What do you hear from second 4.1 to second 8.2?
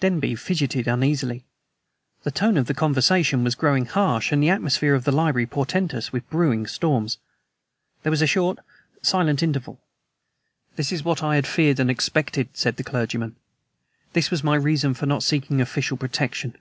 and the atmosphere of the library portentous with brewing storms. There was